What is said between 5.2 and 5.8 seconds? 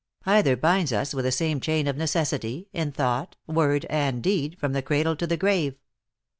the grave.